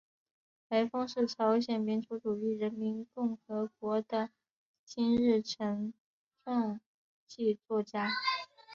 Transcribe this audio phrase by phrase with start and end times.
[0.67, 4.31] 白峰是朝鲜民主主义人民共和国的
[4.83, 5.93] 金日成
[6.43, 6.81] 传
[7.27, 8.09] 记作家。